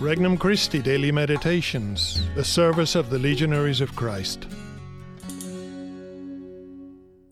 [0.00, 4.44] Regnum Christi Daily Meditations, the service of the Legionaries of Christ.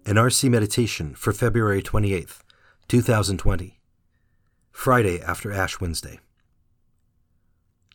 [0.05, 2.41] An RC Meditation for February 28th,
[2.89, 3.79] 2020,
[4.73, 6.19] Friday after Ash Wednesday.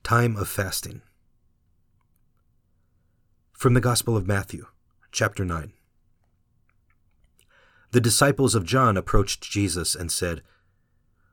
[0.03, 1.01] Time of Fasting.
[3.51, 4.67] From the Gospel of Matthew,
[5.11, 5.73] chapter 9.
[7.91, 10.41] The disciples of John approached Jesus and said,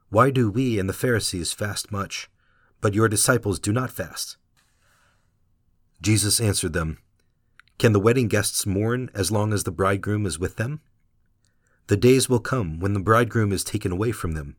[0.09, 2.29] Why do we and the Pharisees fast much?
[2.80, 4.36] But your disciples do not fast.
[6.00, 6.98] Jesus answered them,
[7.79, 10.80] Can the wedding guests mourn as long as the bridegroom is with them?
[11.89, 14.56] The days will come when the bridegroom is taken away from them,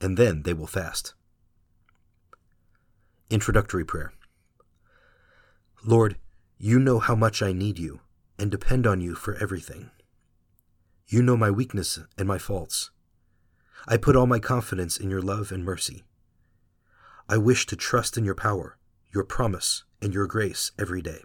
[0.00, 1.14] and then they will fast.
[3.30, 4.12] Introductory Prayer
[5.84, 6.16] Lord,
[6.58, 8.00] you know how much I need you
[8.38, 9.90] and depend on you for everything.
[11.06, 12.90] You know my weakness and my faults.
[13.86, 16.04] I put all my confidence in your love and mercy.
[17.28, 18.76] I wish to trust in your power,
[19.12, 21.22] your promise, and your grace every day.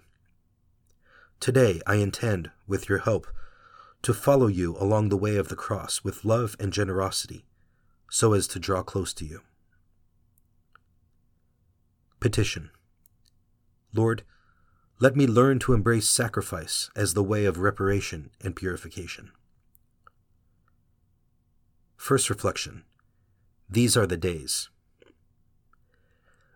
[1.41, 3.27] Today I intend, with your help,
[4.03, 7.45] to follow you along the way of the cross with love and generosity,
[8.09, 9.41] so as to draw close to you.
[12.21, 12.71] Petition
[13.93, 14.23] Lord,
[14.99, 19.31] let me learn to embrace sacrifice as the way of reparation and purification.
[21.97, 22.83] First reflection
[23.69, 24.69] These are the days.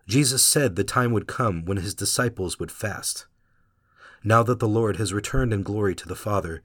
[0.06, 3.26] Jesus said the time would come when his disciples would fast.
[4.22, 6.62] Now that the Lord has returned in glory to the Father,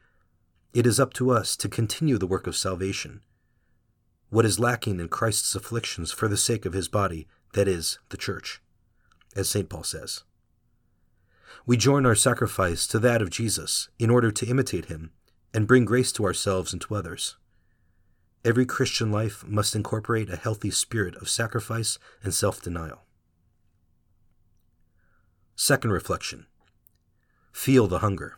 [0.73, 3.21] it is up to us to continue the work of salvation.
[4.29, 8.17] What is lacking in Christ's afflictions for the sake of his body, that is, the
[8.17, 8.61] church,
[9.35, 9.69] as St.
[9.69, 10.23] Paul says.
[11.65, 15.11] We join our sacrifice to that of Jesus in order to imitate him
[15.53, 17.37] and bring grace to ourselves and to others.
[18.45, 23.03] Every Christian life must incorporate a healthy spirit of sacrifice and self denial.
[25.61, 26.45] Second reflection
[27.51, 28.37] Feel the hunger.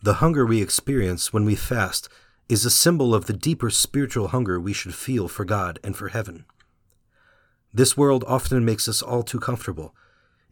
[0.00, 2.08] The hunger we experience when we fast
[2.48, 6.10] is a symbol of the deeper spiritual hunger we should feel for God and for
[6.10, 6.44] heaven.
[7.72, 9.92] This world often makes us all too comfortable,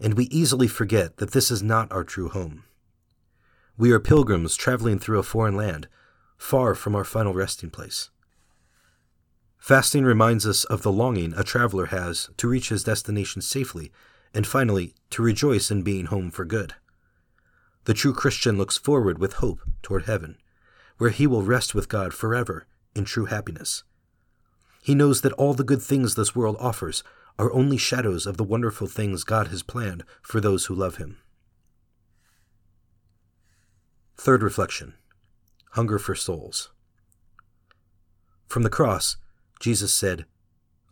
[0.00, 2.64] and we easily forget that this is not our true home.
[3.78, 5.86] We are pilgrims traveling through a foreign land,
[6.36, 8.10] far from our final resting place.
[9.60, 13.92] Fasting reminds us of the longing a traveler has to reach his destination safely
[14.34, 16.74] and finally, to rejoice in being home for good.
[17.84, 20.36] The true Christian looks forward with hope toward heaven,
[20.98, 23.82] where he will rest with God forever in true happiness.
[24.82, 27.02] He knows that all the good things this world offers
[27.38, 31.18] are only shadows of the wonderful things God has planned for those who love Him.
[34.16, 34.94] Third reflection
[35.72, 36.70] Hunger for Souls.
[38.46, 39.16] From the cross,
[39.60, 40.26] Jesus said,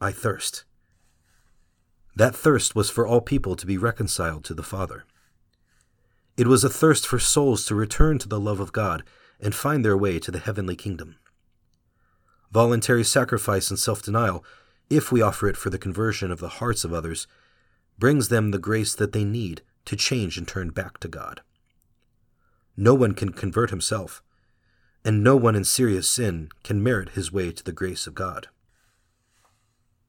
[0.00, 0.64] I thirst.
[2.16, 5.04] That thirst was for all people to be reconciled to the Father.
[6.37, 9.04] It was a thirst for souls to return to the love of God
[9.41, 11.16] and find their way to the heavenly kingdom.
[12.50, 14.44] Voluntary sacrifice and self denial,
[14.88, 17.26] if we offer it for the conversion of the hearts of others,
[17.98, 21.42] brings them the grace that they need to change and turn back to God.
[22.77, 24.22] No one can convert himself,
[25.04, 28.48] and no one in serious sin can merit his way to the grace of God.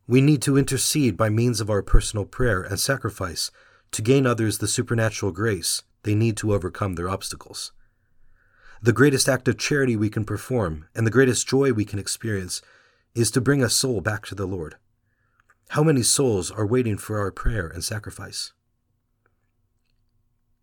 [0.07, 3.51] We need to intercede by means of our personal prayer and sacrifice
[3.91, 7.71] to gain others the supernatural grace they need to overcome their obstacles.
[8.81, 12.61] The greatest act of charity we can perform and the greatest joy we can experience
[13.13, 14.75] is to bring a soul back to the Lord.
[15.69, 18.53] How many souls are waiting for our prayer and sacrifice?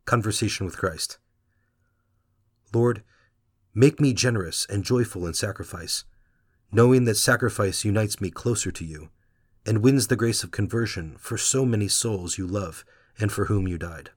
[0.05, 1.19] Conversation with Christ.
[2.75, 3.03] Lord,
[3.73, 6.05] make me generous and joyful in sacrifice,
[6.73, 9.11] knowing that sacrifice unites me closer to you
[9.69, 12.87] and wins the grace of conversion for so many souls you love
[13.21, 14.09] and for whom you died.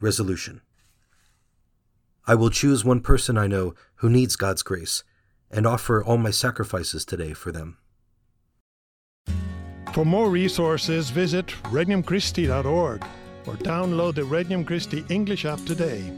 [0.00, 0.60] Resolution
[2.28, 5.02] I will choose one person I know who needs God's grace
[5.50, 7.78] and offer all my sacrifices today for them.
[9.92, 13.04] For more resources, visit regnumchristi.org
[13.46, 16.12] or download the Regnum Christi English app today.